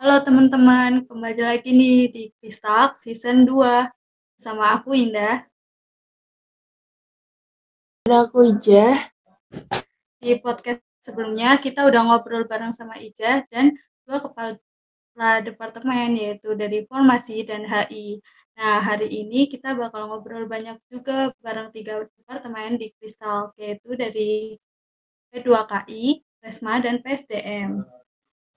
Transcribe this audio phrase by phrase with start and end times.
[0.00, 3.84] Halo teman-teman, kembali lagi nih di Kistalk Season 2
[4.40, 5.44] sama aku Indah.
[8.08, 8.96] Dan aku Ijah.
[10.16, 13.76] Di podcast sebelumnya kita udah ngobrol bareng sama Ijah dan
[14.08, 18.24] dua kepala departemen yaitu dari Formasi dan HI.
[18.56, 24.56] Nah, hari ini kita bakal ngobrol banyak juga bareng tiga departemen di Kristal, yaitu dari
[25.28, 27.99] P2KI, Resma, dan PSDM.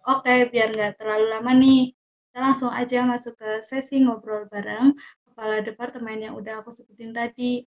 [0.03, 1.95] Oke, biar nggak terlalu lama nih,
[2.27, 4.91] kita langsung aja masuk ke sesi ngobrol bareng
[5.23, 7.63] kepala departemen yang udah aku sebutin tadi.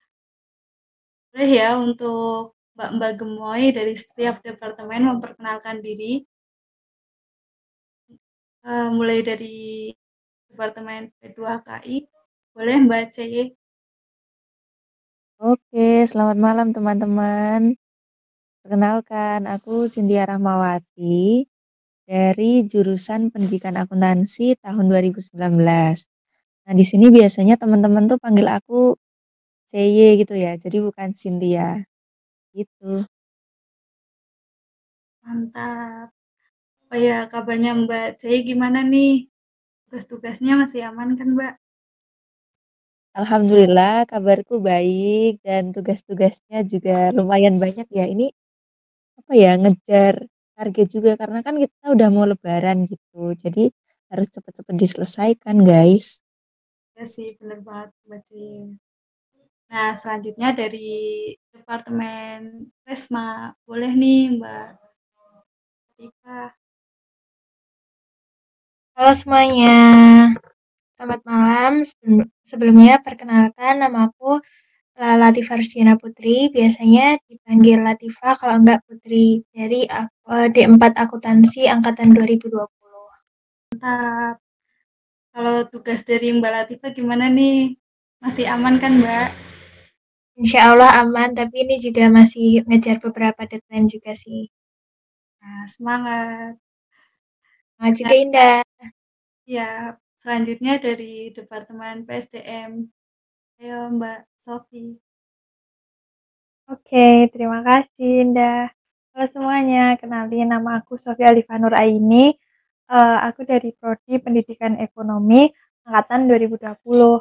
[1.30, 6.26] Boleh ya untuk Mbak-Mbak Gemoy dari setiap departemen memperkenalkan diri.
[8.66, 9.94] Uh, mulai dari
[10.50, 11.96] Departemen P2KI.
[12.50, 13.18] Boleh Mbak C.
[15.38, 17.78] Oke, selamat malam teman-teman.
[18.64, 21.53] Perkenalkan, aku Cynthia Rahmawati
[22.08, 26.08] dari jurusan Pendidikan Akuntansi tahun 2019.
[26.68, 28.96] Nah, di sini biasanya teman-teman tuh panggil aku
[29.72, 31.84] CY gitu ya, jadi bukan Cynthia.
[32.56, 33.06] Gitu.
[35.22, 36.08] Mantap.
[36.92, 39.12] Oh ya, kabarnya Mbak C gimana nih?
[39.86, 41.54] Tugas-tugasnya masih aman kan, Mbak?
[43.14, 48.10] Alhamdulillah kabarku baik dan tugas-tugasnya juga lumayan banyak ya.
[48.10, 48.26] Ini
[49.20, 50.14] apa ya ngejar
[50.54, 53.34] target juga karena kan kita udah mau lebaran gitu.
[53.34, 53.70] Jadi
[54.10, 56.22] harus cepet-cepet diselesaikan guys.
[56.94, 58.78] Ya sih bener banget berarti.
[59.66, 64.68] Nah selanjutnya dari Departemen Resma boleh nih Mbak
[65.98, 66.54] Tifa.
[68.94, 69.74] Halo semuanya.
[70.94, 71.72] Selamat malam.
[72.46, 74.38] Sebelumnya perkenalkan nama aku
[74.94, 76.50] Latifah Rusdiana Putri.
[76.54, 79.90] Biasanya dipanggil Latifah kalau enggak Putri dari
[80.26, 82.70] D4 Akuntansi angkatan 2020.
[83.74, 84.38] Mantap.
[85.34, 87.74] Kalau tugas dari Mbak Latifah gimana nih?
[88.22, 89.28] Masih aman kan Mbak?
[90.38, 94.50] Insya Allah aman, tapi ini juga masih ngejar beberapa deadline juga sih.
[95.42, 96.54] Nah, semangat.
[97.74, 98.62] Semangat juga Indah.
[99.46, 102.93] Ya, selanjutnya dari Departemen PSDM.
[103.60, 104.82] Ayo Mbak Sofi.
[106.72, 108.72] Oke, terima kasih Indah.
[109.12, 112.34] Halo semuanya, kenalin nama aku Sofia Alifanur Aini.
[112.90, 115.48] Uh, aku dari Prodi Pendidikan Ekonomi
[115.86, 117.20] angkatan 2020.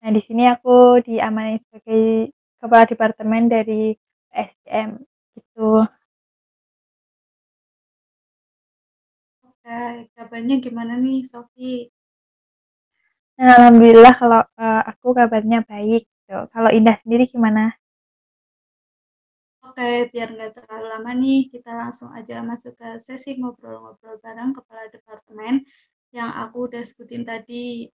[0.00, 3.96] Nah, di sini aku diamani sebagai kepala departemen dari
[4.30, 4.90] PSDM
[5.34, 5.82] gitu.
[9.48, 9.78] Oke,
[10.14, 11.90] kabarnya gimana nih, Sofi?
[13.36, 16.08] Alhamdulillah kalau uh, aku kabarnya baik.
[16.08, 16.36] Gitu.
[16.50, 17.76] Kalau Indah sendiri gimana?
[19.66, 24.88] Oke, biar nggak terlalu lama nih, kita langsung aja masuk ke sesi ngobrol-ngobrol bareng kepala
[24.88, 25.66] departemen
[26.16, 27.90] yang aku udah sebutin tadi.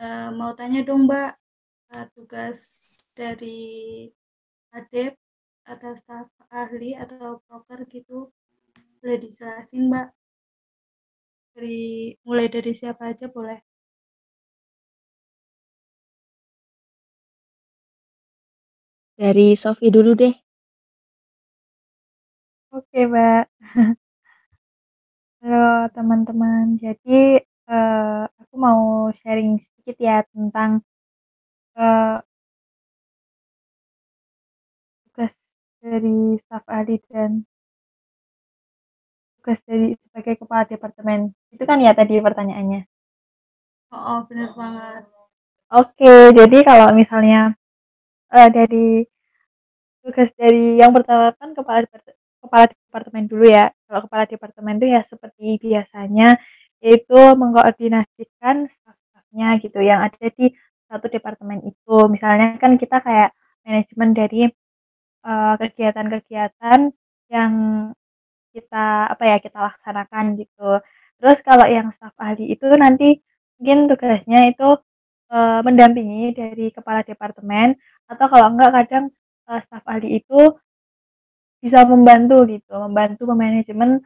[0.00, 1.30] Uh, mau tanya dong, Mbak,
[1.92, 2.60] uh, tugas
[3.18, 4.06] dari
[4.70, 5.18] ADEP
[5.66, 8.30] atau staf ahli atau broker gitu
[9.00, 10.12] boleh dijelasin mbak
[11.54, 13.58] dari mulai dari siapa aja boleh?
[19.20, 20.34] Dari Sofi dulu deh.
[22.72, 23.44] Oke mbak.
[25.40, 26.64] Halo teman-teman.
[26.84, 28.80] Jadi uh, aku mau
[29.20, 30.70] sharing sedikit ya tentang
[31.76, 32.20] uh,
[35.04, 35.32] tugas
[35.82, 37.44] dari staf ahli dan
[39.40, 41.32] tugas dari sebagai kepala departemen.
[41.48, 42.84] Itu kan ya tadi pertanyaannya?
[43.96, 45.02] Oh, oh benar banget.
[45.72, 47.56] Oke jadi kalau misalnya
[48.28, 49.08] uh, dari
[50.04, 51.88] tugas dari yang pertama kan kepala
[52.44, 53.72] kepala departemen dulu ya.
[53.88, 56.36] Kalau kepala departemen itu ya seperti biasanya
[56.84, 60.52] yaitu mengkoordinasikan staf-stafnya gitu yang ada di
[60.84, 61.96] satu departemen itu.
[62.12, 63.32] Misalnya kan kita kayak
[63.64, 64.42] manajemen dari
[65.60, 66.94] kegiatan-kegiatan uh,
[67.28, 67.52] yang
[68.54, 70.80] kita apa ya kita laksanakan gitu.
[71.20, 73.20] Terus kalau yang staf ahli itu nanti
[73.60, 74.68] mungkin tugasnya itu
[75.32, 75.36] e,
[75.66, 77.76] mendampingi dari kepala departemen
[78.08, 79.04] atau kalau enggak kadang
[79.48, 80.40] e, staf ahli itu
[81.60, 84.00] bisa membantu gitu, membantu memanajemen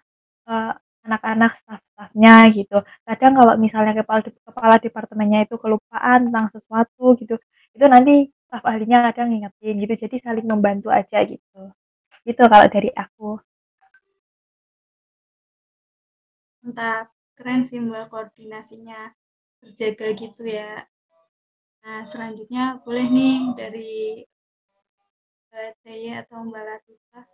[1.04, 2.78] anak-anak staff-staffnya gitu.
[3.06, 7.36] Kadang kalau misalnya kepala kepala departemennya itu kelupaan tentang sesuatu gitu,
[7.76, 9.94] itu nanti staf ahlinya kadang ngingetin gitu.
[10.08, 11.60] Jadi saling membantu aja gitu.
[12.24, 13.36] Gitu kalau dari aku.
[16.64, 17.06] Mantap.
[17.36, 19.12] Keren sih mbak koordinasinya.
[19.60, 20.88] Terjaga gitu ya.
[21.84, 23.92] Nah selanjutnya boleh nih dari
[25.48, 27.26] mbak Taya atau mbak Latifah.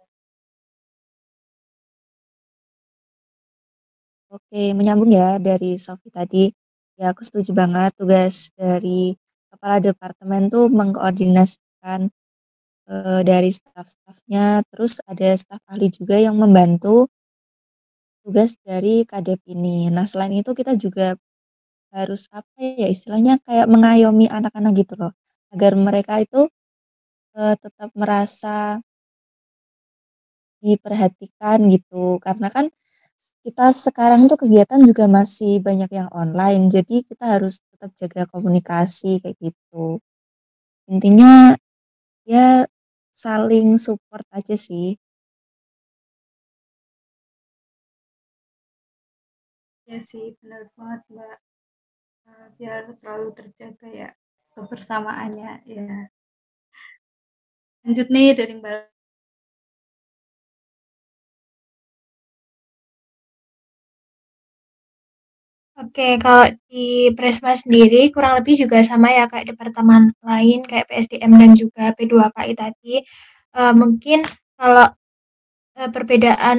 [4.30, 6.50] Oke, menyambung ya dari Sofi tadi.
[6.94, 9.14] Ya, aku setuju banget tugas dari
[9.50, 12.10] kepala departemen tuh mengkoordinasikan
[12.90, 17.10] eh, dari staf-stafnya, terus ada staf ahli juga yang membantu
[18.30, 19.90] tugas dari KDEP ini.
[19.90, 21.18] Nah, selain itu kita juga
[21.94, 25.12] harus apa ya istilahnya kayak mengayomi anak-anak gitu loh,
[25.54, 26.46] agar mereka itu
[27.38, 28.80] eh, tetap merasa
[30.60, 32.20] diperhatikan gitu.
[32.20, 32.68] Karena kan
[33.46, 39.22] kita sekarang tuh kegiatan juga masih banyak yang online, jadi kita harus tetap jaga komunikasi
[39.24, 40.00] kayak gitu.
[40.90, 41.56] Intinya
[42.28, 42.66] ya
[43.14, 44.96] saling support aja sih.
[49.90, 51.36] Ya sih, benar banget Mbak.
[52.30, 54.08] Eh, biar selalu terjaga ya
[54.54, 55.86] kebersamaannya ya.
[57.84, 58.80] Lanjut nih dari Mbak
[65.80, 71.32] Oke, kalau di Presma sendiri kurang lebih juga sama ya kayak departemen lain kayak PSDM
[71.40, 72.94] dan juga P2KI tadi.
[73.56, 74.28] Uh, mungkin
[74.60, 74.92] kalau
[75.80, 76.58] uh, perbedaan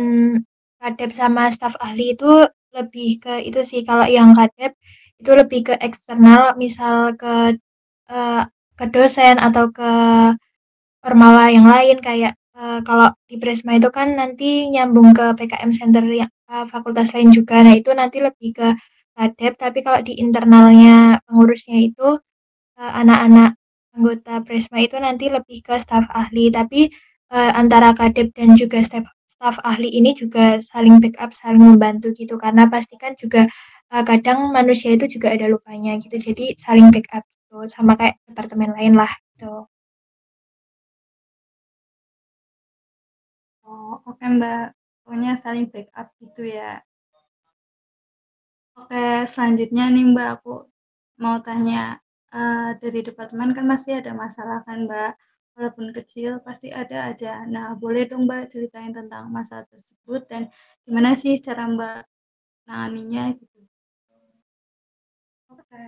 [0.82, 4.74] kadep sama staf ahli itu lebih ke itu sih kalau yang kadep
[5.22, 7.60] itu lebih ke eksternal misal ke
[8.10, 8.44] uh,
[8.80, 9.92] ke dosen atau ke
[11.06, 16.04] ormawa yang lain kayak uh, kalau di Presma itu kan nanti nyambung ke PKM Center
[16.06, 17.62] yang uh, fakultas lain juga.
[17.66, 18.68] Nah, itu nanti lebih ke
[19.18, 22.18] kadep, tapi kalau di internalnya pengurusnya itu
[22.80, 23.58] uh, anak-anak
[23.98, 26.90] anggota Presma itu nanti lebih ke staf ahli, tapi
[27.34, 29.06] uh, antara kadep dan juga staf
[29.42, 33.50] staf ahli ini juga saling backup, saling membantu gitu karena pastikan juga
[33.90, 36.14] uh, kadang manusia itu juga ada lupanya gitu.
[36.22, 39.66] Jadi saling backup gitu sama kayak departemen lain lah gitu.
[43.66, 44.78] Oh, oke Mbak.
[45.02, 46.86] Pokoknya saling backup gitu ya.
[48.78, 50.70] Oke, selanjutnya nih Mbak, aku
[51.18, 51.98] mau tanya
[52.30, 55.12] uh, dari departemen kan masih ada masalah kan Mbak,
[55.56, 57.44] walaupun kecil pasti ada aja.
[57.48, 60.48] Nah, boleh dong Mbak ceritain tentang masalah tersebut dan
[60.86, 62.00] gimana sih cara Mbak
[62.68, 63.60] nanganinya gitu.
[65.52, 65.86] Oke.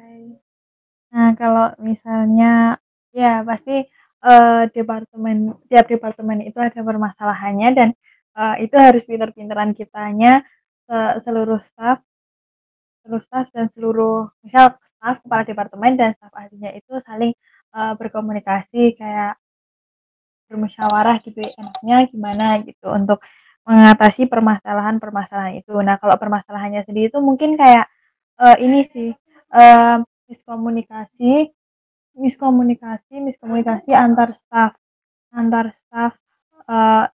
[1.14, 2.78] Nah, kalau misalnya
[3.14, 3.86] ya pasti
[4.26, 7.90] uh, departemen tiap departemen itu ada permasalahannya dan
[8.38, 10.42] uh, itu harus pinter-pinteran kitanya
[10.90, 12.02] uh, seluruh staff
[13.04, 17.36] seluruh staff dan seluruh misal staff kepala departemen dan staff ahlinya itu saling
[17.76, 19.38] uh, berkomunikasi kayak
[20.54, 23.20] bermusyawarah gitu ya enaknya gimana gitu untuk
[23.64, 25.74] mengatasi permasalahan-permasalahan itu.
[25.80, 27.88] Nah, kalau permasalahannya sendiri itu mungkin kayak
[28.38, 29.10] uh, ini sih
[29.56, 31.52] uh, miskomunikasi,
[32.20, 34.76] miskomunikasi, miskomunikasi antar staff,
[35.32, 36.14] antar staff
[36.68, 37.08] uh,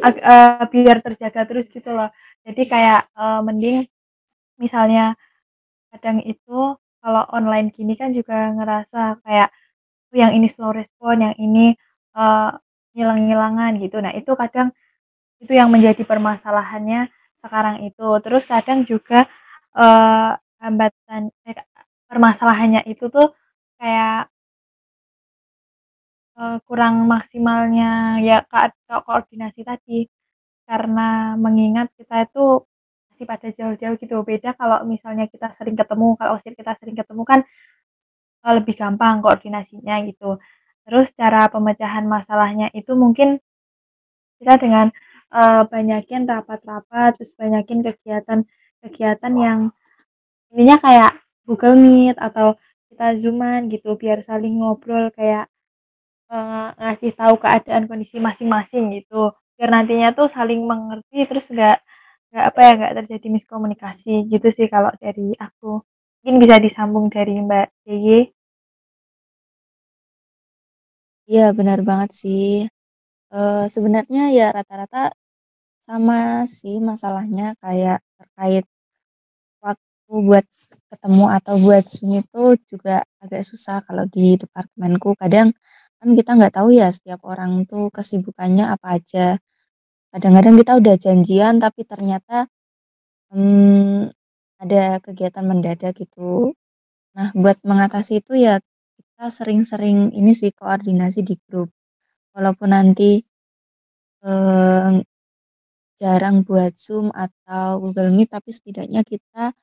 [0.00, 2.14] uh, biar terjaga terus gitu loh.
[2.46, 3.90] Jadi kayak uh, mending
[4.56, 5.18] misalnya
[5.90, 9.48] kadang itu kalau online gini kan juga ngerasa kayak
[10.10, 11.74] oh, yang ini slow respon, yang ini
[12.16, 12.50] uh,
[12.96, 13.96] ngilang-ngilangan gitu.
[14.00, 14.72] Nah, itu kadang
[15.42, 17.12] itu yang menjadi permasalahannya
[17.44, 18.08] sekarang itu.
[18.24, 19.28] Terus kadang juga
[19.76, 20.32] uh,
[20.62, 21.56] hambatan eh,
[22.08, 23.36] permasalahannya itu tuh
[23.76, 24.32] kayak
[26.40, 30.08] uh, kurang maksimalnya ya ko koordinasi tadi.
[30.66, 32.66] Karena mengingat kita itu
[33.12, 34.16] masih pada jauh-jauh gitu.
[34.26, 37.40] Beda kalau misalnya kita sering ketemu, kalau kita sering ketemu kan
[38.44, 40.38] uh, lebih gampang koordinasinya gitu.
[40.86, 43.42] Terus cara pemecahan masalahnya itu mungkin
[44.38, 44.86] kita dengan
[45.34, 49.60] uh, banyakin rapat-rapat, terus banyakin kegiatan-kegiatan yang
[50.54, 51.12] ininya kayak
[51.42, 52.54] Google Meet atau
[52.90, 55.50] kita Zooman gitu biar saling ngobrol kayak
[56.30, 59.34] uh, ngasih tahu keadaan kondisi masing-masing gitu.
[59.58, 61.82] Biar nantinya tuh saling mengerti terus nggak
[62.30, 65.82] nggak apa ya nggak terjadi miskomunikasi gitu sih kalau dari aku.
[66.22, 68.35] Mungkin bisa disambung dari Mbak Yeye
[71.30, 72.46] Iya, benar banget sih.
[73.34, 74.98] Uh, sebenarnya ya rata-rata
[75.86, 78.64] sama sih masalahnya kayak terkait
[79.64, 80.46] waktu buat
[80.92, 85.14] ketemu atau buat Zoom itu juga agak susah kalau di departemenku.
[85.22, 85.48] Kadang
[86.00, 89.26] kan kita nggak tahu ya setiap orang tuh kesibukannya apa aja.
[90.14, 92.48] Kadang-kadang kita udah janjian tapi ternyata
[93.32, 94.10] hmm,
[94.62, 96.54] ada kegiatan mendadak gitu.
[97.16, 98.60] Nah, buat mengatasi itu ya
[99.16, 101.72] kita sering-sering ini sih koordinasi di grup.
[102.36, 103.24] Walaupun nanti
[104.20, 104.92] eh,
[105.96, 109.56] jarang buat Zoom atau Google Meet, tapi setidaknya kita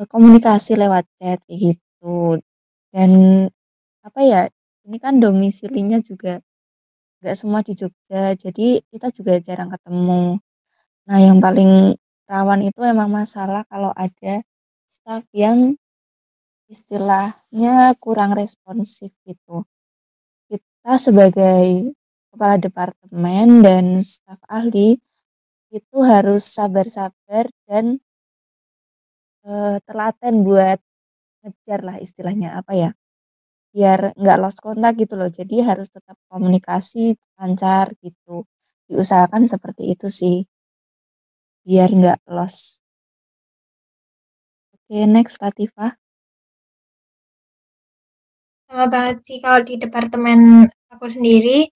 [0.00, 2.40] eh, komunikasi lewat chat gitu.
[2.94, 3.10] Dan
[4.00, 4.42] apa ya,
[4.88, 6.40] ini kan domisilinya juga
[7.20, 10.40] nggak semua di Jogja, jadi kita juga jarang ketemu.
[11.08, 11.96] Nah, yang paling
[12.30, 14.42] rawan itu emang masalah kalau ada
[14.88, 15.76] staff yang
[16.66, 19.66] istilahnya kurang responsif gitu.
[20.50, 21.94] Kita sebagai
[22.30, 24.98] kepala departemen dan staf ahli
[25.70, 27.98] itu harus sabar-sabar dan
[29.46, 30.78] uh, telaten buat
[31.42, 32.90] ngejar lah istilahnya apa ya
[33.76, 35.28] biar nggak lost kontak gitu loh.
[35.28, 38.48] Jadi harus tetap komunikasi lancar gitu.
[38.88, 40.48] Diusahakan seperti itu sih
[41.66, 42.80] biar nggak lost.
[44.72, 45.98] Oke next Latifah
[48.66, 51.70] sama banget sih kalau di departemen aku sendiri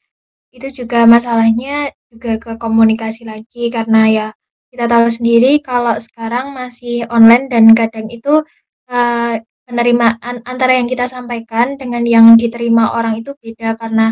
[0.50, 4.26] itu juga masalahnya juga ke komunikasi lagi karena ya
[4.70, 8.42] kita tahu sendiri kalau sekarang masih online dan kadang itu
[8.90, 9.34] uh,
[9.66, 14.10] penerimaan antara yang kita sampaikan dengan yang diterima orang itu beda karena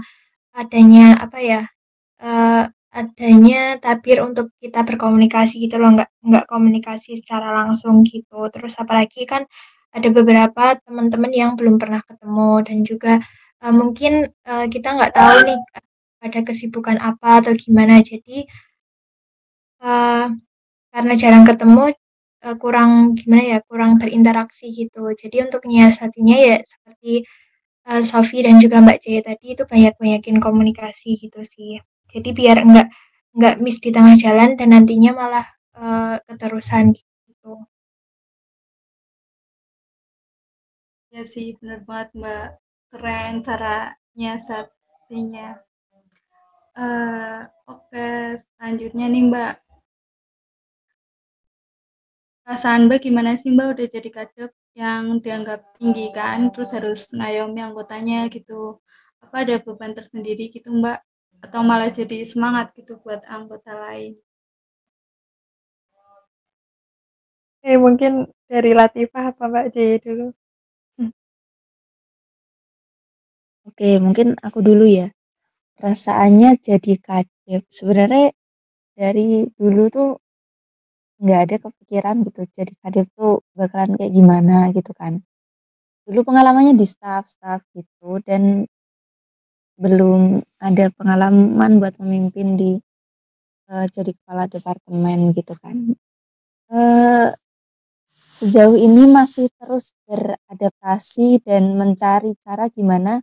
[0.54, 1.62] adanya apa ya
[2.22, 8.48] uh, adanya tabir untuk kita berkomunikasi gitu loh nggak nggak komunikasi secara langsung gitu.
[8.50, 9.44] Terus apalagi kan
[9.92, 13.12] ada beberapa teman-teman yang belum pernah ketemu dan juga
[13.64, 15.60] uh, mungkin uh, kita nggak tahu nih
[16.18, 18.02] ada kesibukan apa atau gimana.
[18.02, 18.44] Jadi
[19.82, 20.26] uh,
[20.92, 21.94] karena jarang ketemu
[22.44, 25.08] uh, kurang gimana ya kurang berinteraksi gitu.
[25.14, 27.24] Jadi untuk nyiasatinya ya seperti
[27.88, 31.80] uh, Sofi dan juga Mbak Jaya tadi itu banyak banyakin komunikasi gitu sih.
[32.12, 32.88] Jadi biar enggak
[33.36, 35.46] enggak miss di tengah jalan dan nantinya malah
[35.78, 37.52] uh, keterusan gitu
[41.18, 42.46] ya sih benar banget Mbak
[42.90, 43.74] keren cara
[44.16, 45.48] nyiasatinya
[46.78, 49.52] Uh, oke, selanjutnya nih Mbak.
[52.46, 57.60] Perasaan Mbak gimana sih Mbak udah jadi kadep yang dianggap tinggi kan, terus harus ngayomi
[57.66, 58.78] anggotanya gitu.
[59.18, 60.98] Apa ada beban tersendiri gitu Mbak?
[61.42, 64.14] Atau malah jadi semangat gitu buat anggota lain?
[67.66, 68.12] Eh mungkin
[68.46, 70.30] dari Latifah apa Mbak J dulu?
[73.78, 75.06] Oke, mungkin aku dulu ya.
[75.78, 78.34] Perasaannya jadi kadep sebenarnya
[78.98, 80.10] dari dulu tuh
[81.22, 85.22] nggak ada kepikiran gitu jadi kadep tuh bakalan kayak gimana gitu kan.
[86.10, 88.66] Dulu pengalamannya di staff-staff gitu dan
[89.78, 92.72] belum ada pengalaman buat memimpin di
[93.70, 95.94] uh, jadi kepala departemen gitu kan.
[96.66, 97.30] Uh,
[98.10, 103.22] sejauh ini masih terus beradaptasi dan mencari cara gimana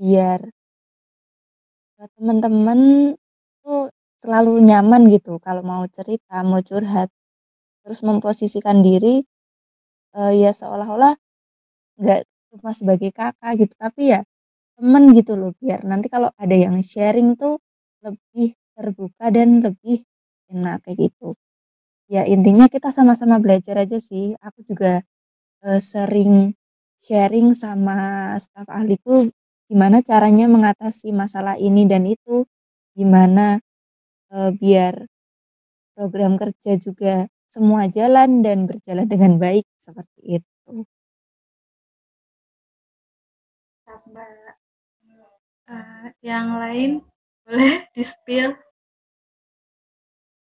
[0.00, 0.40] biar
[2.16, 3.12] teman-teman
[3.60, 7.12] tuh selalu nyaman gitu kalau mau cerita, mau curhat,
[7.84, 9.20] terus memposisikan diri
[10.16, 11.16] uh, ya seolah-olah
[12.00, 12.20] nggak
[12.52, 14.20] cuma sebagai kakak gitu, tapi ya
[14.80, 17.60] temen gitu loh biar nanti kalau ada yang sharing tuh
[18.00, 20.08] lebih terbuka dan lebih
[20.48, 21.36] enak kayak gitu.
[22.10, 24.34] Ya intinya kita sama-sama belajar aja sih.
[24.42, 25.04] Aku juga
[25.64, 26.56] uh, sering
[27.00, 29.30] sharing sama staf ahliku
[29.70, 32.42] gimana caranya mengatasi masalah ini dan itu
[32.98, 33.62] gimana
[34.34, 35.06] e, biar
[35.94, 40.74] program kerja juga semua jalan dan berjalan dengan baik seperti itu.
[44.10, 44.26] Mbak,
[45.70, 46.90] uh, yang lain
[47.46, 48.54] boleh di spill?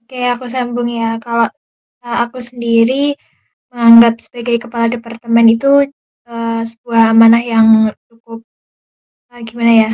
[0.05, 1.17] Oke, aku sambung ya.
[1.21, 1.49] Kalau
[2.05, 3.17] uh, aku sendiri
[3.73, 5.89] menganggap sebagai kepala departemen itu
[6.29, 8.45] uh, sebuah amanah yang cukup
[9.33, 9.91] uh, gimana ya?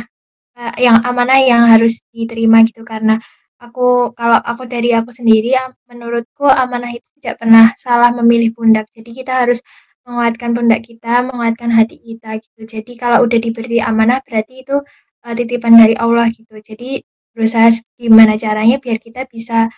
[0.52, 3.16] Uh, yang amanah yang harus diterima gitu karena
[3.60, 5.56] aku kalau aku dari aku sendiri
[5.88, 8.88] menurutku amanah itu tidak pernah salah memilih pundak.
[8.92, 9.64] Jadi kita harus
[10.04, 12.60] menguatkan pundak kita menguatkan hati kita gitu.
[12.68, 14.76] Jadi kalau udah diberi amanah berarti itu
[15.24, 16.56] uh, titipan dari Allah gitu.
[16.60, 17.00] Jadi
[17.36, 17.70] berusaha
[18.00, 19.68] gimana caranya biar kita bisa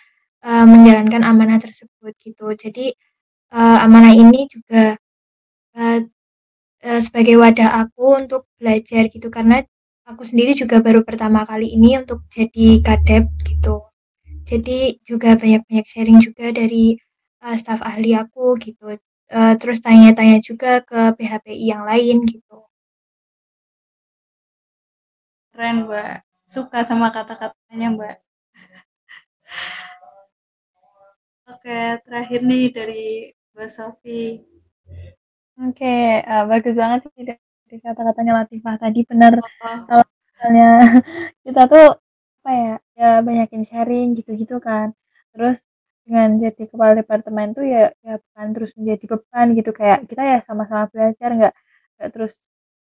[0.43, 2.55] uh, menjalankan amanah tersebut gitu.
[2.55, 2.95] Jadi
[3.53, 4.95] uh, amanah ini juga
[5.77, 5.99] uh,
[6.83, 9.31] uh, sebagai wadah aku untuk belajar gitu.
[9.31, 9.63] Karena
[10.03, 13.87] aku sendiri juga baru pertama kali ini untuk jadi kadep gitu.
[14.43, 16.99] Jadi juga banyak-banyak sharing juga dari
[17.43, 18.99] uh, staf ahli aku gitu.
[19.33, 22.67] Uh, terus tanya-tanya juga ke PHPI yang lain gitu.
[25.55, 26.21] Keren mbak.
[26.45, 28.15] Suka sama kata-katanya mbak.
[31.51, 34.52] Oke terakhir nih dari mbak Sofi
[35.61, 35.85] Oke,
[36.25, 39.33] uh, bagus banget sih dari kata-katanya Latifah tadi benar.
[39.85, 40.67] Kalau misalnya
[41.45, 41.85] kita tuh
[42.43, 44.97] apa ya ya banyakin sharing gitu-gitu kan.
[45.33, 45.57] Terus
[46.03, 49.69] dengan jadi kepala departemen tuh ya ya bukan terus menjadi beban gitu.
[49.77, 51.53] Kayak kita ya sama-sama belajar nggak
[52.01, 52.33] nggak terus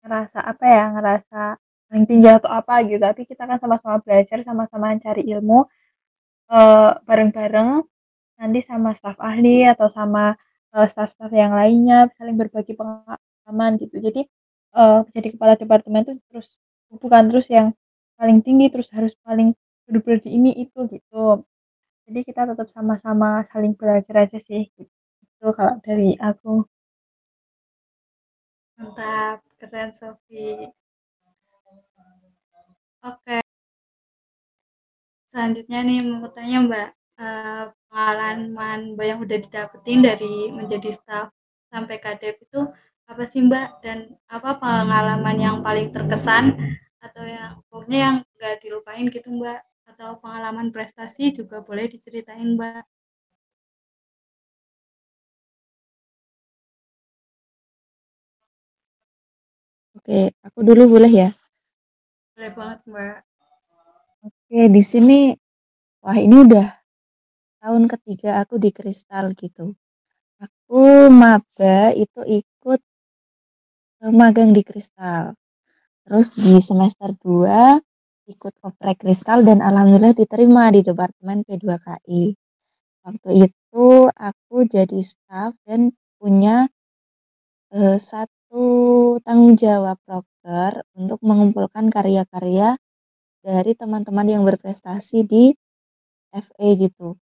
[0.04, 1.40] ngerasa apa ya ngerasa
[1.88, 3.00] paling tinggi atau apa gitu.
[3.00, 5.64] Tapi kita kan sama-sama belajar sama-sama cari ilmu
[6.52, 7.70] uh, bareng-bareng
[8.40, 10.34] nanti sama staf ahli atau sama,
[10.74, 13.96] eee, staf-staf yang lainnya, saling berbagi pengalaman gitu.
[14.02, 14.20] Jadi,
[14.76, 16.48] eee, jadi kepala departemen tuh terus
[16.92, 17.72] bukan terus yang
[18.20, 19.54] paling tinggi, terus harus paling
[19.88, 21.44] bener-bener di ini, itu, gitu.
[22.08, 26.66] Jadi kita tetap sama-sama saling belajar aja sih, gitu kalau dari aku.
[28.78, 30.70] Mantap, keren Sofi.
[33.02, 33.40] Oke.
[35.32, 36.88] Selanjutnya nih mau tanya Mbak,
[37.20, 41.28] eee, pengalaman Mbak yang udah didapetin dari menjadi staf
[41.72, 42.60] sampai kadep itu
[43.10, 43.68] apa sih Mbak?
[43.84, 43.98] Dan
[44.30, 46.44] apa pengalaman yang paling terkesan
[47.04, 49.60] atau yang pokoknya yang nggak dilupain gitu Mbak?
[49.90, 52.82] Atau pengalaman prestasi juga boleh diceritain Mbak.
[59.96, 61.28] Oke, aku dulu boleh ya?
[62.36, 63.16] Boleh banget Mbak.
[64.26, 65.18] Oke, di sini
[66.04, 66.66] wah ini udah
[67.62, 69.74] tahun ketiga aku di Kristal gitu.
[70.42, 72.80] Aku maba itu ikut
[74.02, 75.34] eee, magang di Kristal.
[76.06, 77.78] Terus di semester 2
[78.30, 82.34] ikut oprek Kristal dan alhamdulillah diterima di departemen P2KI.
[83.06, 86.68] Waktu itu aku jadi staf dan punya,
[87.74, 88.64] eee, satu
[89.26, 92.76] tanggung jawab proker untuk mengumpulkan karya-karya
[93.44, 95.52] dari teman-teman yang berprestasi di
[96.34, 97.16] FE gitu.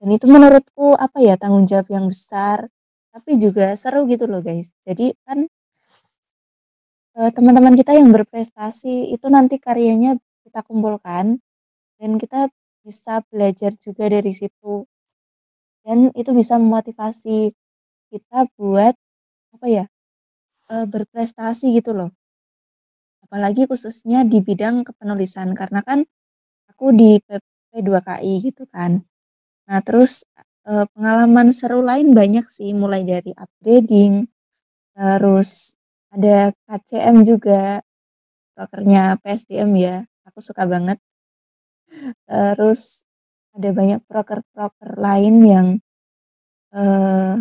[0.00, 2.62] Dan itu menurutku apa ya, tanggung jawab yang besar,
[3.10, 4.70] tapi juga seru gitu loh guys.
[4.86, 5.50] Jadi kan
[7.16, 11.40] eee, teman-teman kita yang berprestasi itu nanti karyanya kita kumpulkan
[12.00, 12.50] dan kita
[12.84, 14.86] bisa belajar juga dari situ.
[15.86, 17.52] Dan itu bisa memotivasi
[18.12, 18.94] kita buat
[19.56, 19.84] apa ya,
[20.72, 22.12] eee, berprestasi gitu loh.
[23.26, 26.06] Apalagi khususnya di bidang kepenulisan karena kan
[26.70, 27.28] aku di P
[27.72, 29.02] P2KI gitu kan.
[29.68, 30.24] Nah terus,
[30.64, 34.24] eee, pengalaman seru lain banyak sih mulai dari upgrading,
[34.96, 35.76] terus
[36.14, 37.82] ada KCM juga,
[38.56, 39.96] prokernya PSDM ya,
[40.28, 40.98] aku suka banget.
[42.28, 43.08] Terus
[43.56, 45.68] ada banyak proker-proker lain yang,
[46.76, 47.34] eee,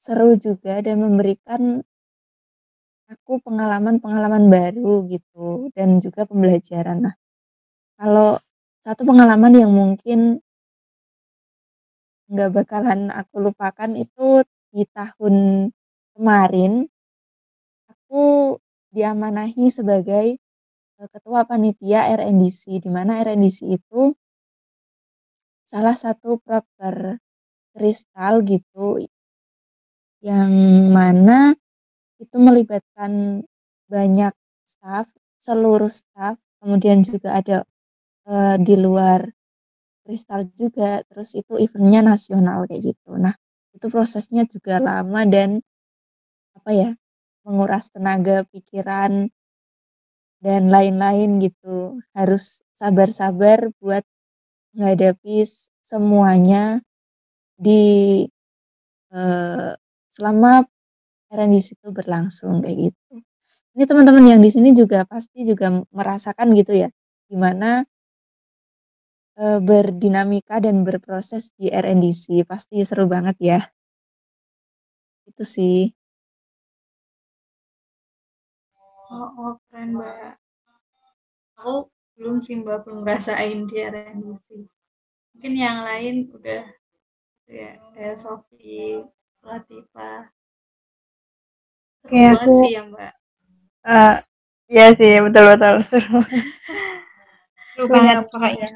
[0.00, 1.84] seru juga dan memberikan
[3.08, 7.06] aku pengalaman-pengalaman baru gitu dan juga pembelajaran.
[7.06, 7.14] Nah,
[7.98, 8.38] kalau
[8.84, 10.40] satu pengalaman yang mungkin
[12.30, 14.42] nggak bakalan aku lupakan itu
[14.74, 15.34] di tahun
[16.18, 16.90] kemarin
[17.92, 18.58] aku
[18.94, 20.26] diamanahi sebagai,
[20.98, 24.14] eee, ketua panitia RNDC, di mana RNDC itu
[25.72, 27.18] salah satu proker
[27.74, 29.02] Kristal gitu
[30.24, 30.48] yang
[30.96, 31.52] mana
[32.22, 33.44] itu melibatkan
[33.90, 34.32] banyak
[34.64, 35.10] staf,
[35.40, 37.58] seluruh staf, kemudian juga ada,
[38.28, 39.35] eee, di luar
[40.06, 43.18] Kristal juga, terus itu event-nya nasional kayak gitu.
[43.18, 43.34] Nah,
[43.76, 45.60] itu prosesnya juga lama dan
[46.58, 46.90] apa ya,
[47.46, 49.30] menguras tenaga, pikiran
[50.44, 52.00] dan lain-lain gitu.
[52.12, 54.04] Harus sabar-sabar buat
[54.76, 55.44] menghadapi
[55.84, 56.82] semuanya
[57.58, 58.24] di,
[59.12, 59.72] eee,
[60.12, 60.64] selama
[61.32, 63.14] RNDC itu berlangsung kayak gitu.
[63.78, 66.90] Ini teman-teman yang di sini juga pasti juga merasakan gitu ya,
[67.30, 67.84] gimana
[69.40, 73.58] eee, berdinamika dan berproses di RNDC, pasti seru banget ya.
[75.28, 75.92] Itu sih.
[79.10, 80.38] Oh oh, keren Mbak.
[81.60, 81.74] Aku
[82.16, 84.46] belum sih Mbak, belum ngerasain di RNDC.
[85.32, 86.62] Mungkin yang lain udah
[87.58, 88.80] ya, kayak Sofi,
[89.46, 90.20] Latifah.
[92.02, 93.12] Seru Kayak banget aku sih ya Mbak.
[93.86, 94.14] Eee,
[94.72, 96.18] iya sih, betul betul, seru.
[97.72, 98.68] Seru banget pokoknya.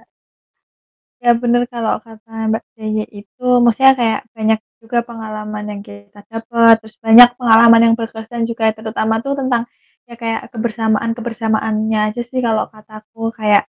[1.23, 6.81] Ya bener kalau kata Mbak Deye itu, maksudnya kayak banyak juga pengalaman yang kita dapat,
[6.81, 9.69] terus banyak pengalaman yang berkesan juga terutama tuh tentang
[10.09, 13.29] ya kayak kebersamaan-kebersamaannya aja sih kalau kataku.
[13.37, 13.69] Kayak,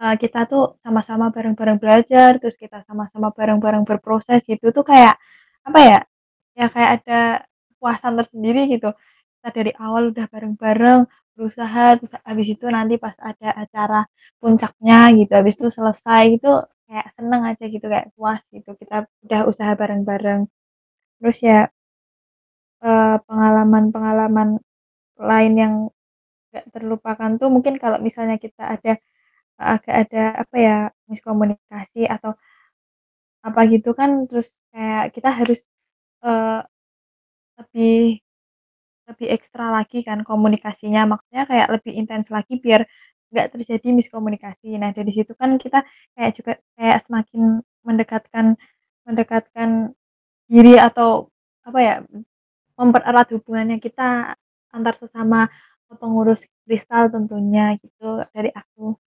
[0.00, 5.16] eee, kita tuh sama-sama bareng-bareng belajar, terus kita sama-sama bareng-bareng berproses gitu tuh kayak,
[5.64, 5.98] apa ya,
[6.60, 7.20] ya kayak ada
[7.76, 8.92] kepuasan tersendiri gitu.
[9.40, 11.00] Kita dari awal udah bareng-bareng
[11.36, 14.00] berusaha, terus habis itu nanti pas ada acara
[14.42, 16.48] puncaknya gitu, habis itu selesai itu
[16.88, 18.96] kayak seneng aja gitu, kayak puas gitu, kita
[19.26, 20.40] udah usaha bareng-bareng.
[21.20, 21.70] Terus ya
[22.84, 24.60] eee, pengalaman-pengalaman
[25.20, 25.74] lain yang
[26.52, 28.92] nggak terlupakan tuh mungkin kalau misalnya kita ada
[29.60, 30.76] agak ada apa ya,
[31.10, 32.36] miskomunikasi atau
[33.44, 35.60] apa gitu kan, terus kayak kita harus,
[36.24, 36.60] eee,
[37.60, 38.20] lebih
[39.08, 42.82] lebih ekstra lagi kan komunikasinya, maksudnya kayak lebih intens lagi biar
[43.32, 44.78] nggak terjadi miskomunikasi.
[44.80, 45.82] Nah dari situ kan kita
[46.14, 47.42] kayak juga kayak semakin
[47.86, 48.46] mendekatkan
[49.06, 49.94] mendekatkan
[50.50, 51.30] diri atau
[51.66, 51.94] apa ya
[52.78, 54.36] mempererat hubungannya kita
[54.74, 55.48] antar sesama
[56.00, 58.98] pengurus kristal tentunya gitu dari aku.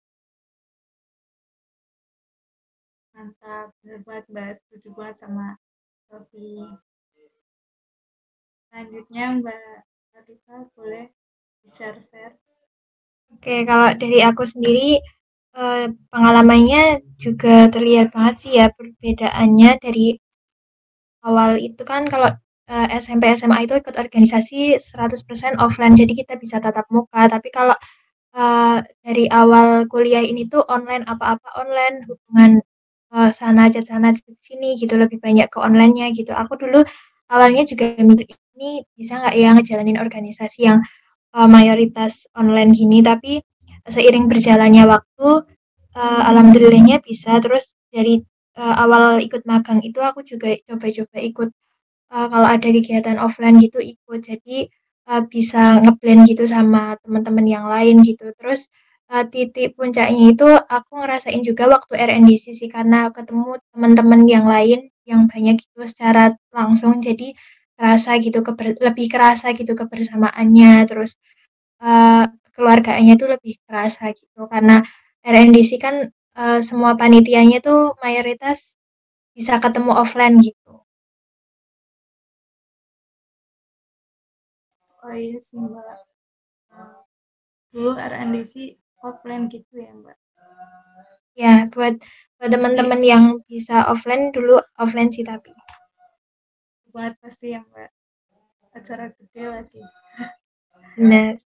[3.14, 5.46] Mantap, bener banget Mbak, setuju banget sama
[6.08, 6.50] Sofi.
[8.70, 9.87] Selanjutnya Mbak
[10.18, 11.14] Latifah boleh
[11.70, 12.34] share-share.
[13.30, 14.98] Oke, kalau dari aku sendiri
[15.54, 20.18] eh, pengalamannya juga terlihat banget sih ya perbedaannya dari
[21.22, 22.34] awal itu kan kalau
[22.66, 27.78] eh, SMP SMA itu ikut organisasi 100% offline jadi kita bisa tatap muka tapi kalau
[28.34, 32.58] eh, dari awal kuliah ini tuh online apa-apa online hubungan
[33.14, 34.10] uh, sana chat sana
[34.42, 36.32] sini gitu lebih banyak ke online-nya gitu.
[36.34, 36.82] Aku dulu
[37.32, 37.96] awalnya juga
[38.58, 40.82] ini bisa nggak ya ngejalanin organisasi yang
[41.38, 43.38] uh, mayoritas online gini tapi
[43.86, 45.46] seiring berjalannya waktu
[45.94, 47.38] uh, alhamdulillahnya bisa.
[47.38, 48.18] Terus dari
[48.58, 51.50] uh, awal ikut magang itu aku juga coba-coba ikut
[52.10, 54.20] uh, kalau ada kegiatan offline gitu ikut.
[54.26, 54.66] Jadi
[55.06, 58.34] uh, bisa ngeblend gitu sama teman-teman yang lain gitu.
[58.36, 58.66] Terus
[59.14, 64.90] uh, titik puncaknya itu aku ngerasain juga waktu RNDC sih karena ketemu teman-teman yang lain
[65.08, 67.00] yang banyak gitu secara langsung.
[67.00, 67.32] Jadi
[67.78, 71.14] kerasa gitu keber, lebih kerasa gitu kebersamaannya terus
[71.78, 72.26] uh,
[72.58, 74.82] keluarganya tuh lebih kerasa gitu karena
[75.22, 78.74] RNDC kan uh, semua panitianya tuh mayoritas
[79.38, 80.82] bisa ketemu offline gitu.
[84.98, 85.98] Oh iya sih Mbak.
[87.70, 88.54] Dulu RNDC
[89.06, 90.18] offline gitu ya Mbak?
[91.38, 92.02] Ya, buat
[92.42, 95.54] buat teman-teman yang bisa offline dulu offline sih tapi.
[96.88, 97.90] Buat pasti ya Mbak.
[98.72, 99.82] Acara gede lagi.
[100.96, 101.40] Benar.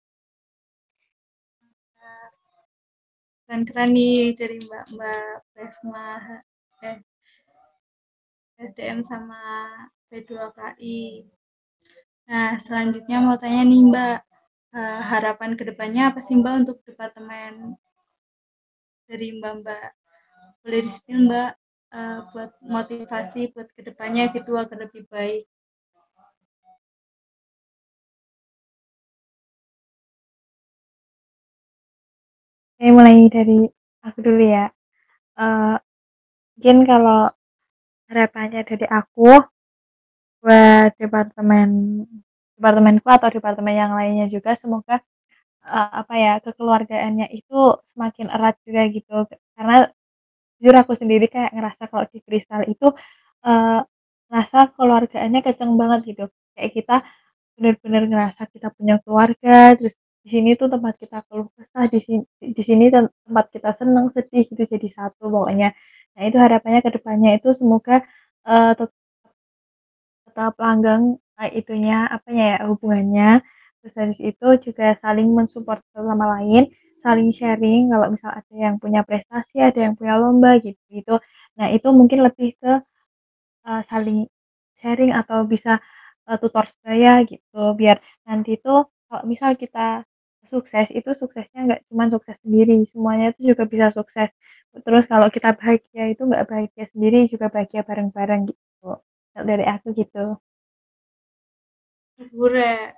[3.48, 6.20] Keren-keren nih dari Mbak-Mbak Presma
[6.84, 7.00] eh,
[8.60, 9.40] SDM sama
[10.12, 11.24] P2KI.
[12.28, 14.18] Nah, selanjutnya mau tanya nih Mbak,
[14.76, 17.80] uh, harapan ke depannya apa sih Mbak untuk departemen
[19.08, 19.88] dari Mbak-Mbak?
[20.60, 21.50] Boleh di Mbak
[21.92, 25.48] uh, buat motivasi buat ke depannya gitu agar lebih baik.
[32.78, 33.66] Oke, mulai dari
[34.06, 34.70] aku dulu ya.
[35.34, 35.78] Uh,
[36.58, 37.30] mungkin kalau
[38.10, 39.42] harapannya dari aku
[40.42, 41.68] buat departemen
[42.58, 45.02] departemenku atau departemen yang lainnya juga semoga
[45.66, 49.16] uh, apa ya kekeluargaannya itu semakin erat juga gitu
[49.54, 49.90] karena
[50.58, 52.90] jujur aku sendiri kayak ngerasa kalau di kristal itu
[53.46, 53.80] uh,
[54.28, 56.24] ngerasa keluargaannya kenceng banget gitu.
[56.58, 56.96] Kayak kita
[57.58, 62.22] benar-benar ngerasa kita punya keluarga terus di sini tuh tempat kita keluh kesah di sini
[62.38, 65.74] di sini tempat kita senang sedih gitu jadi satu pokoknya.
[66.18, 68.02] Nah itu harapannya ke depannya itu semoga
[68.46, 68.74] uh,
[70.26, 73.30] tetap langgang uh, itunya apanya ya hubungannya.
[73.78, 76.66] Terus dari itu juga saling mensupport sama lain
[77.04, 81.14] saling sharing kalau misal ada yang punya prestasi ada yang punya lomba gitu gitu
[81.58, 82.72] nah itu mungkin lebih ke
[83.68, 84.26] uh, saling
[84.80, 85.78] sharing atau bisa
[86.28, 88.74] uh, tutor saya gitu biar nanti itu
[89.08, 90.04] kalau misal kita
[90.46, 94.30] sukses itu suksesnya nggak cuma sukses sendiri semuanya itu juga bisa sukses
[94.84, 98.90] terus kalau kita bahagia itu nggak bahagia sendiri juga bahagia bareng-bareng gitu
[99.34, 100.38] dari aku gitu.
[102.32, 102.94] Bure.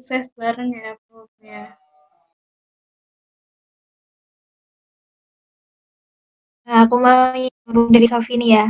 [0.00, 1.76] Sukses bareng ya pokoknya.
[6.64, 8.66] Nah, aku mau nyambung dari Sofi nih ya.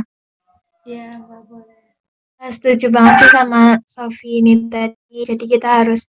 [0.83, 1.95] Iya, Mbak boleh.
[2.35, 5.23] Nah, setuju banget sih sama Sofi ini tadi.
[5.23, 6.03] Jadi kita harus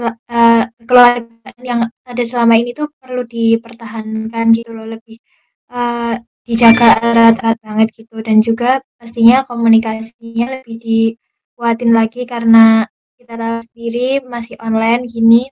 [0.00, 5.20] uh, keluarga yang ada selama ini tuh perlu dipertahankan gitu loh lebih
[5.68, 6.16] uh,
[6.48, 12.88] dijaga erat-erat banget gitu dan juga pastinya komunikasinya lebih dikuatin lagi karena
[13.22, 15.46] kita tahu sendiri masih online gini.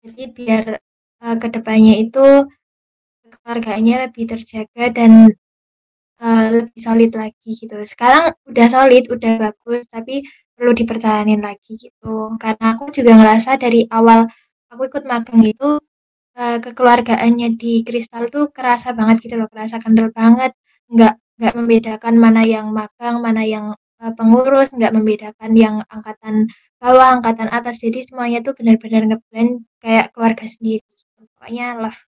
[0.00, 0.64] Jadi biar
[1.20, 2.48] uh, ke depannya itu
[3.28, 5.28] keluarganya lebih terjaga dan
[6.24, 10.24] uh, lebih solid lagi gitu sekarang udah solid udah bagus tapi
[10.56, 12.32] perlu dipertahankan lagi gitu.
[12.40, 14.24] Karena aku juga ngerasa dari awal
[14.72, 15.76] aku ikut magang itu
[16.40, 20.56] uh, kekeluargaannya di Kristal tuh kerasa banget gitu loh, kerasa kental banget.
[20.88, 23.76] Nggak nggak membedakan mana yang magang, mana yang
[24.18, 26.50] pengurus, nggak membedakan yang angkatan
[26.82, 27.78] bawah, angkatan atas.
[27.78, 30.82] Jadi semuanya tuh benar-benar ngeblend kayak keluarga sendiri.
[31.38, 32.00] Pokoknya love.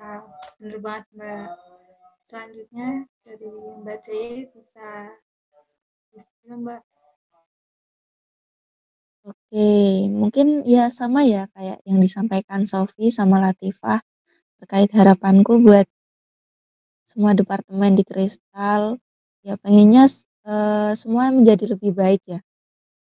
[0.00, 0.24] Nah,
[0.56, 1.48] bener banget Mbak.
[2.24, 2.88] Selanjutnya
[3.20, 3.48] dari
[3.84, 4.08] Mbak C
[4.48, 4.88] bisa
[6.08, 6.80] bisa Mbak.
[9.20, 9.68] Oke,
[10.08, 14.00] mungkin ya sama ya kayak yang disampaikan Sofi sama Latifah
[14.56, 15.84] terkait harapanku buat
[17.04, 18.96] semua departemen di Kristal
[19.46, 20.04] ya pengennya
[20.44, 22.40] uh, semua menjadi lebih baik ya.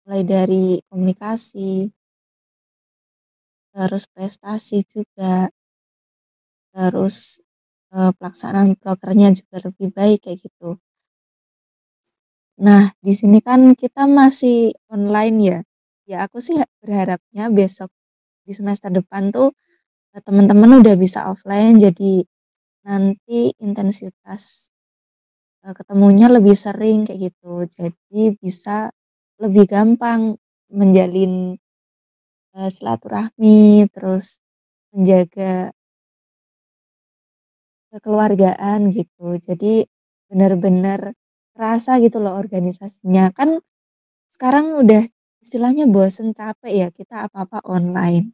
[0.07, 1.91] Mulai dari komunikasi
[3.71, 5.47] terus prestasi juga
[6.75, 7.39] terus
[7.95, 10.79] uh, pelaksanaan prokernya juga lebih baik kayak gitu.
[12.61, 15.59] Nah di sini kan kita masih online ya.
[16.09, 17.89] Ya aku sih berharapnya besok
[18.45, 19.55] di semester depan tuh
[20.15, 22.25] eh, teman-teman udah bisa offline jadi
[22.87, 24.73] nanti intensitas
[25.65, 27.65] uh, ketemunya lebih sering kayak gitu.
[27.69, 28.89] Jadi bisa
[29.41, 30.37] lebih gampang
[30.71, 31.57] menjalin
[32.55, 34.39] uh, silaturahmi terus
[34.93, 35.71] menjaga
[37.91, 39.35] kekeluargaan gitu.
[39.37, 39.87] Jadi
[40.31, 41.13] benar-benar
[41.55, 43.31] terasa gitu loh organisasinya.
[43.35, 43.59] Kan
[44.31, 45.03] sekarang udah
[45.43, 48.31] istilahnya bosen capek ya kita apa-apa online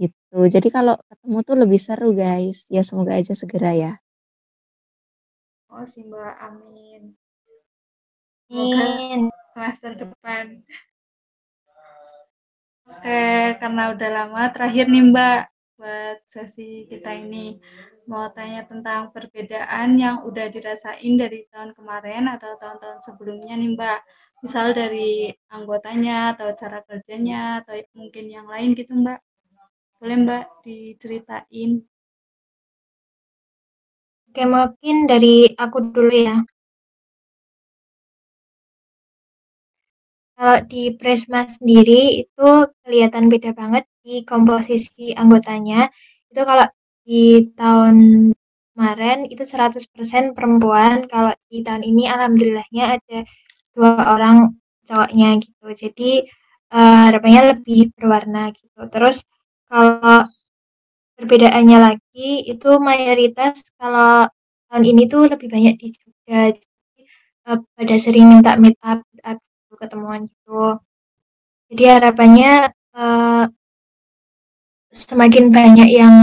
[0.00, 0.48] gitu.
[0.50, 2.66] Jadi kalau ketemu tuh lebih seru guys.
[2.72, 3.92] Ya semoga aja segera ya
[5.74, 7.02] oh sih mbak amin
[8.46, 8.84] semoga
[9.52, 10.46] semester depan
[12.90, 13.22] oke
[13.60, 15.38] karena udah lama terakhir nih mbak
[15.78, 17.58] buat sesi kita ini
[18.10, 23.98] mau tanya tentang perbedaan yang udah dirasain dari tahun kemarin atau tahun-tahun sebelumnya nih Mbak.
[24.42, 29.18] Misal dari anggotanya atau cara kerjanya atau mungkin yang lain gitu Mbak.
[30.02, 31.70] Boleh Mbak diceritain?
[34.32, 36.40] Oke, mungkin dari aku dulu ya.
[40.32, 42.48] Kalau di Presma sendiri itu
[42.80, 45.92] kelihatan beda banget di komposisi anggotanya.
[46.32, 46.64] Itu kalau
[47.04, 47.96] di tahun
[48.72, 53.18] kemarin itu 100% perempuan, kalau di tahun ini alhamdulillahnya ada
[53.76, 54.56] dua orang
[54.88, 55.66] cowoknya gitu.
[55.76, 56.10] Jadi
[56.72, 58.80] uh, harapannya lebih berwarna gitu.
[58.88, 59.28] Terus
[59.68, 60.24] kalau
[61.18, 64.26] perbedaannya lagi itu mayoritas kalau
[64.72, 66.56] tahun ini tuh lebih banyak di Jogja.
[66.56, 67.02] Jadi
[67.48, 70.80] uh, pada sering minta meet up, meet up gitu, ketemuan gitu.
[71.72, 72.52] Jadi harapannya
[72.96, 73.44] uh,
[74.92, 76.16] semakin banyak yang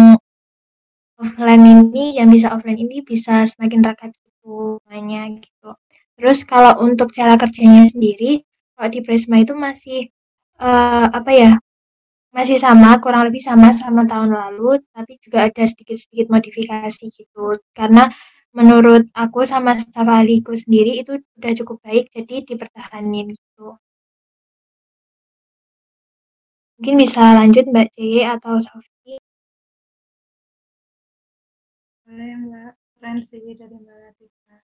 [1.19, 4.29] offline ini yang bisa offline ini bisa semakin rakat gitu
[4.79, 5.69] semuanya gitu.
[6.19, 8.43] Terus kalau untuk cara kerjanya sendiri,
[8.75, 10.09] kalau di Prisma itu masih
[10.59, 11.51] uh, apa ya?
[12.29, 17.45] Masih sama, kurang lebih sama sama tahun lalu, tapi juga ada sedikit-sedikit modifikasi gitu.
[17.73, 18.05] Karena
[18.53, 23.67] menurut aku sama staf ahliku sendiri itu udah cukup baik, jadi dipertahanin gitu.
[26.77, 27.99] Mungkin bisa lanjut Mbak J
[28.37, 29.17] atau Sofi.
[32.05, 34.61] Boleh Mbak, keren sih dari Mbak Latifah.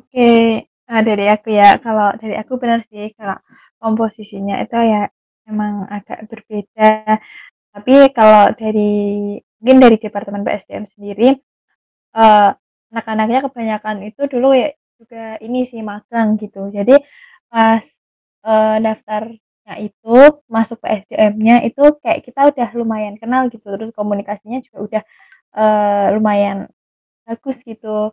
[0.00, 0.28] Oke,
[0.88, 3.36] nah dari aku ya, kalau dari aku benar sih kalau
[3.80, 5.00] komposisinya itu ya
[5.48, 7.18] emang agak berbeda.
[7.72, 8.92] Tapi kalau dari
[9.62, 11.28] mungkin dari Departemen PSDM sendiri,
[12.16, 12.50] uh,
[12.92, 16.68] anak-anaknya kebanyakan itu dulu ya juga ini sih magang gitu.
[16.70, 17.00] Jadi
[17.48, 17.82] pas
[18.44, 20.16] uh, daftarnya itu
[20.50, 25.02] masuk PSDM-nya itu kayak kita udah lumayan kenal gitu, terus komunikasinya juga udah
[25.56, 26.68] uh, lumayan
[27.24, 28.12] bagus gitu.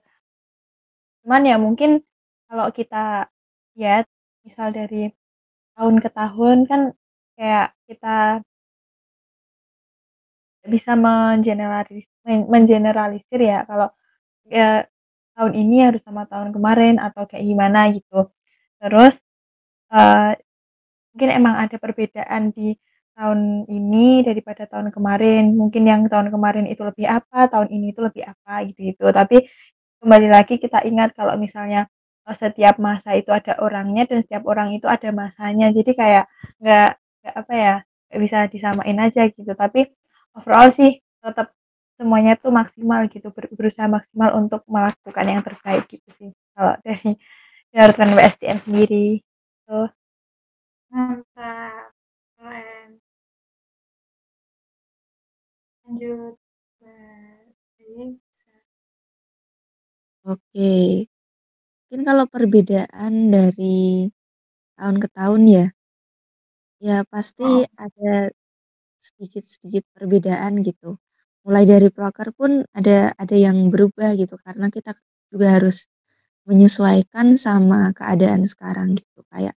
[1.26, 2.02] Cuman ya mungkin
[2.50, 3.28] kalau kita
[3.78, 4.08] lihat
[4.48, 5.12] misal dari
[5.78, 6.82] tahun ke tahun kan
[7.40, 8.44] kayak kita
[10.68, 13.88] bisa mengeneralis mengeneralisir ya kalau
[14.52, 14.84] ya
[15.40, 18.28] tahun ini harus sama tahun kemarin atau kayak gimana gitu.
[18.84, 19.24] Terus
[19.96, 20.36] uh,
[21.16, 22.76] mungkin emang ada perbedaan di
[23.16, 25.56] tahun ini daripada tahun kemarin.
[25.56, 29.08] Mungkin yang tahun kemarin itu lebih apa, tahun ini itu lebih apa gitu-gitu.
[29.16, 29.48] Tapi
[30.04, 31.88] kembali lagi kita ingat kalau misalnya
[32.28, 35.72] uh, setiap masa itu ada orangnya dan setiap orang itu ada masanya.
[35.72, 36.28] Jadi kayak
[36.60, 37.76] nggak nggak apa ya
[38.10, 39.52] nggak bisa disamain aja gitu.
[39.54, 39.82] Tapi
[40.38, 41.52] overall sih tetap
[42.00, 46.30] semuanya tuh maksimal gitu ber berusaha maksimal untuk melakukan yang terbaik gitu sih.
[46.56, 47.16] Kalau dari
[47.74, 49.22] departemen WSDM sendiri
[49.68, 49.88] tuh
[50.92, 51.94] mantap
[52.38, 53.02] keren.
[55.86, 56.38] Lanjut
[60.28, 61.08] Oke,
[61.88, 64.10] mungkin kalau perbedaan dari
[64.78, 65.66] tahun ke tahun ya,
[66.80, 67.68] ya pasti oh.
[67.76, 68.32] ada
[69.00, 71.00] sedikit-sedikit perbedaan gitu.
[71.48, 74.92] Mulai dari proker pun ada ada yang berubah gitu karena kita
[75.32, 75.88] juga harus
[76.48, 79.24] menyesuaikan sama keadaan sekarang gitu.
[79.32, 79.56] Kayak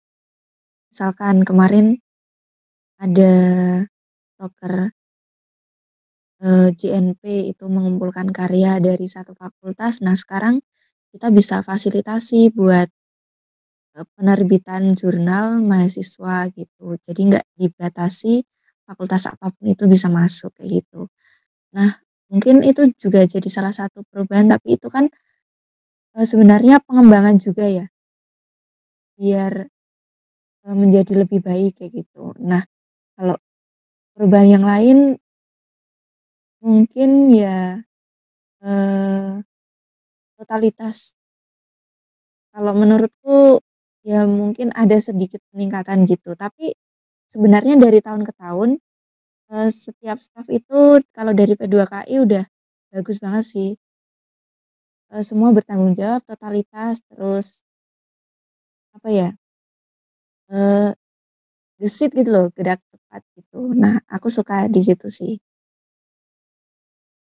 [0.92, 1.98] misalkan kemarin
[3.02, 3.34] ada
[4.38, 4.94] proker
[6.42, 7.22] eh, JNP
[7.54, 10.02] itu mengumpulkan karya dari satu fakultas.
[10.04, 10.62] Nah sekarang
[11.12, 12.88] kita bisa fasilitasi buat
[14.16, 16.96] penerbitan jurnal mahasiswa gitu.
[17.04, 18.42] Jadi nggak dibatasi
[18.88, 21.08] fakultas apa pun itu bisa masuk kayak gitu.
[21.76, 22.00] Nah,
[22.32, 25.08] mungkin itu juga jadi salah satu perubahan tapi itu kan
[26.16, 27.86] sebenarnya pengembangan juga ya.
[29.18, 29.68] Biar
[30.62, 32.32] menjadi lebih baik kayak gitu.
[32.42, 32.62] Nah,
[33.18, 33.36] kalau
[34.14, 35.18] perubahan yang lain
[36.62, 37.82] mungkin ya
[40.38, 41.12] totalitas.
[42.52, 43.64] Kalau menurutku
[44.06, 46.74] ya mungkin ada sedikit peningkatan gitu, tapi
[47.32, 48.78] sebenarnya dari tahun ke tahun
[49.70, 52.44] setiap staf itu kalau dari P2KI udah
[52.94, 53.70] bagus banget sih.
[55.20, 57.46] semua bertanggung jawab, totalitas, terus
[58.94, 59.32] apa ya?
[61.80, 63.60] gesit gitu loh, gerak cepat gitu.
[63.82, 65.32] Nah, aku suka di situ sih.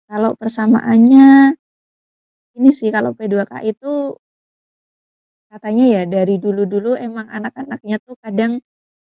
[0.09, 1.57] Kalau persamaannya
[2.59, 4.15] ini sih kalau P2KI itu
[5.55, 8.59] katanya ya dari dulu-dulu emang anak-anaknya tuh kadang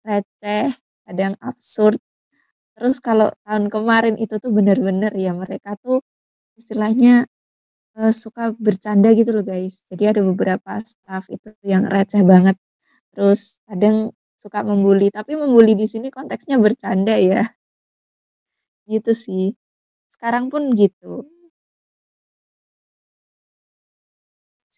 [0.06, 0.72] receh,
[1.08, 1.98] kadang absurd.
[2.78, 6.00] Terus kalau tahun kemarin itu tuh bener-bener ya mereka tuh
[6.58, 7.26] istilahnya
[8.14, 9.84] suka bercanda gitu loh guys.
[9.90, 12.56] Jadi ada beberapa staf itu yang receh banget.
[13.14, 17.54] Terus kadang suka membuli, tapi membuli di sini konteksnya bercanda ya.
[18.88, 19.44] Gitu sih.
[20.12, 21.26] Sekarang pun gitu.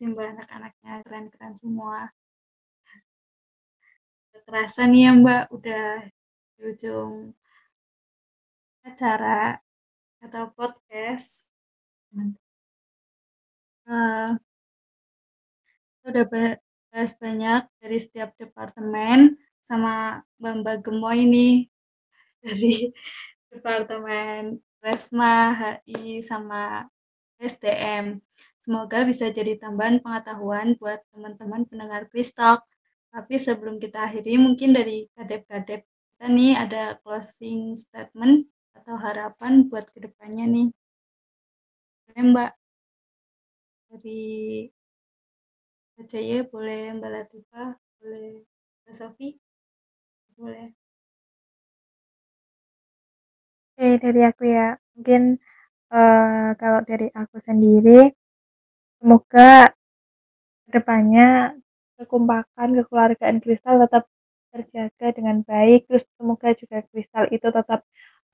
[0.03, 2.11] Sih Mbak anak-anaknya keren-keren semua.
[4.43, 6.11] Kerasa nih ya Mbak udah
[6.59, 7.31] di ujung
[8.83, 9.63] acara
[10.19, 11.47] atau podcast.
[16.03, 21.71] udah bahas banyak dari setiap departemen sama Mbak-mbak gemoy nih
[22.43, 22.91] dari
[23.55, 26.91] departemen Resma, HI, sama
[27.39, 28.19] SDM.
[28.63, 32.63] Semoga bisa jadi tambahan pengetahuan buat teman-teman pendengar Kristal.
[33.11, 38.47] Tapi sebelum kita akhiri, mungkin dari kadep-kadep kita nih ada closing statement
[38.79, 40.69] atau harapan buat ke depannya nih.
[42.07, 42.51] Boleh Mbak?
[43.91, 44.23] Dari
[45.99, 48.47] ACY boleh Mbak Latifah, boleh
[48.87, 49.29] Mbak Sofi?
[50.39, 50.71] Boleh.
[53.75, 54.79] Oke, dari aku ya.
[54.95, 55.23] Mungkin
[55.91, 58.22] uh, kalau dari aku sendiri
[59.03, 59.75] semoga
[60.63, 61.59] ke depannya
[61.99, 64.07] kekompakan kekeluargaan Kristal tetap
[64.55, 65.91] terjaga dengan baik.
[65.91, 67.83] Terus semoga juga Kristal itu tetap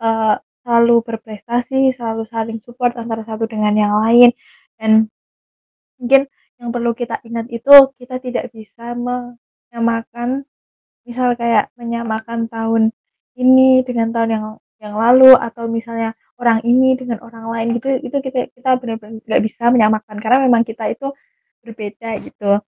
[0.04, 4.30] uh, selalu berprestasi selalu saling support antara satu dengan yang lain.
[4.76, 5.08] Dan
[5.96, 6.28] mungkin
[6.60, 10.44] yang perlu kita ingat itu kita tidak bisa menyamakan
[11.08, 12.92] misal kayak menyamakan tahun
[13.40, 14.44] ini dengan tahun yang
[14.78, 19.42] yang lalu atau misalnya orang ini dengan orang lain gitu itu kita kita benar-benar nggak
[19.42, 21.10] bisa menyamakan karena memang kita itu
[21.66, 22.62] berbeda gitu.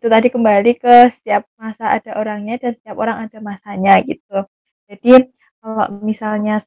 [0.00, 4.46] Itu tadi kembali ke setiap masa ada orangnya dan setiap orang ada masanya gitu.
[4.88, 5.28] Jadi
[5.60, 6.62] kalau misalnya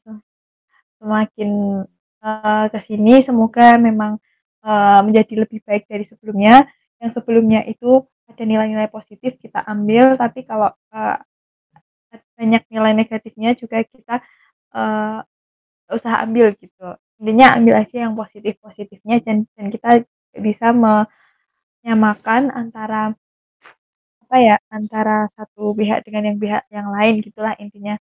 [1.00, 1.82] semakin
[2.22, 4.20] uh, ke sini semoga memang
[4.62, 6.68] uh, menjadi lebih baik dari sebelumnya.
[7.02, 11.18] Yang sebelumnya itu ada nilai-nilai positif kita ambil tapi kalau uh,
[12.38, 14.22] banyak nilai negatifnya juga kita
[14.76, 15.20] uh,
[15.90, 16.98] usaha ambil gitu.
[17.22, 19.90] Intinya ambil aja yang positif positifnya dan dan kita
[20.38, 23.14] bisa menyamakan antara
[24.26, 27.96] apa ya antara satu pihak dengan yang pihak yang lain gitulah intinya.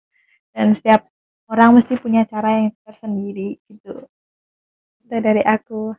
[0.53, 1.09] Dan setiap
[1.49, 4.09] orang mesti punya cara yang tersendiri gitu.
[5.05, 5.93] Itu dari aku.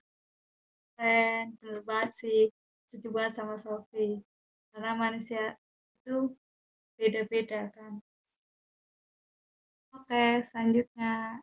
[0.97, 2.41] Betul banget sih.
[3.10, 4.21] Banget sama Sofi.
[4.73, 5.58] Karena manusia
[6.02, 6.34] itu
[6.97, 8.01] beda-beda kan
[9.93, 11.38] Oke, selanjutnya.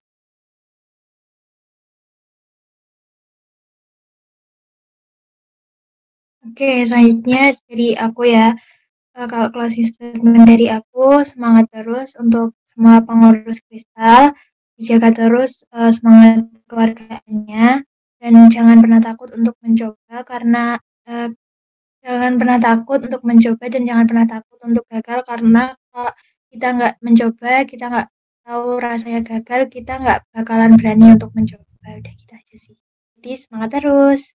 [6.44, 8.58] Oke, selanjutnya dari aku ya.
[9.14, 14.34] Kalau closing statement dari aku, semangat terus untuk semua pengurus kristal,
[14.78, 17.84] dijaga terus uh, semangat keluarganya,
[18.18, 21.28] dan jangan pernah takut untuk mencoba karena uh,
[22.04, 25.62] jangan pernah takut untuk mencoba dan jangan pernah takut untuk gagal karena
[25.92, 26.12] kalau
[26.52, 28.08] kita nggak mencoba, kita nggak
[28.46, 31.66] tahu rasanya gagal, kita nggak bakalan berani untuk mencoba.
[32.00, 32.76] Udah gitu aja sih.
[33.20, 34.32] Jadi semangat terus.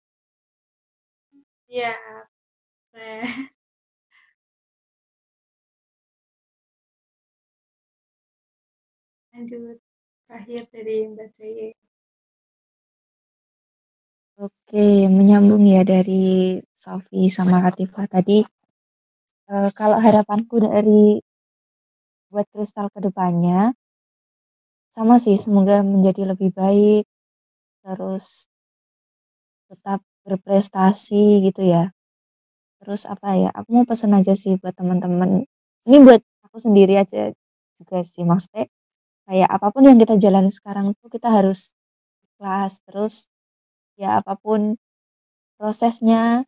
[1.69, 1.95] Iya.
[9.33, 9.77] Lanjut.
[10.27, 11.67] Terakhir dari Mbak Jaye.
[14.41, 18.41] Oke, menyambung ya dari Sofi sama Latifah tadi.
[19.45, 21.21] Uh, kalau harapanku dari
[22.33, 23.77] buat kristal ke depannya,
[24.91, 27.07] sama sih semoga menjadi lebih baik
[27.79, 28.51] terus
[29.71, 31.95] tetap berprestasi gitu ya
[32.83, 35.47] terus apa ya aku mau pesen aja sih buat teman-teman
[35.87, 37.31] ini buat aku sendiri aja
[37.79, 38.67] juga sih maksudnya
[39.29, 41.71] kayak apa pun yang kita jalani sekarang tuh kita harus
[42.25, 43.31] ikhlas terus
[43.99, 44.75] ya apa pun
[45.59, 46.47] prosesnya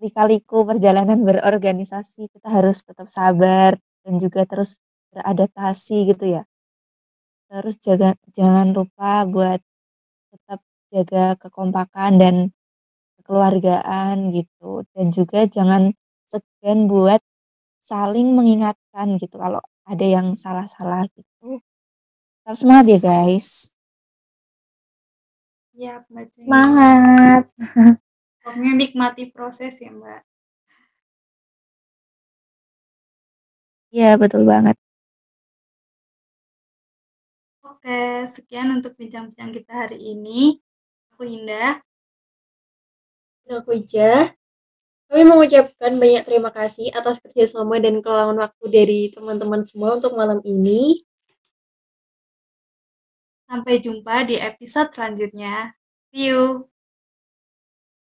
[0.00, 4.80] lika-liku perjalanan berorganisasi kita harus tetap sabar dan juga terus
[5.12, 6.42] beradaptasi gitu ya.
[7.50, 9.60] Terus jaga jangan lupa buat
[10.32, 10.60] tetap
[10.94, 12.34] jaga kekompakan dan
[13.20, 14.88] kekeluargaan gitu.
[14.96, 15.92] Dan juga jangan
[16.30, 17.20] segan buat
[17.84, 21.60] saling mengingatkan gitu kalau ada yang salah-salah gitu.
[22.40, 23.76] Tetap semangat ya guys
[25.80, 26.44] Siap, Mbak Ceng.
[26.44, 27.42] Semangat.
[28.44, 30.20] Pokoknya nikmati proses ya, Mbak.
[33.90, 34.76] Iya betul banget
[37.64, 40.60] Oke, sekian untuk bincang-bincang kita hari ini.
[41.16, 41.80] Aku Indah.
[43.48, 44.36] Dan aku Ija.
[45.08, 50.44] Kami mengucapkan banyak terima kasih atas kerjasama dan keluangan waktu dari teman-teman semua untuk malam
[50.44, 51.08] ini.
[53.50, 55.74] Sampai jumpa di episode selanjutnya.
[56.14, 56.70] See you.